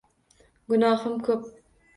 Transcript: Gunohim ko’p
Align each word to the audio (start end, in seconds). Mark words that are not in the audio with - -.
Gunohim 0.73 1.21
ko’p 1.29 1.49